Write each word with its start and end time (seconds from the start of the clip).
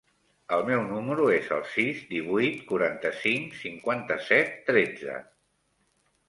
El 0.55 0.61
meu 0.67 0.79
número 0.85 1.27
es 1.33 1.51
el 1.57 1.61
sis, 1.73 1.99
divuit, 2.13 2.63
quaranta-cinc, 2.71 3.53
cinquanta-set, 3.61 4.57
tretze. 4.71 5.21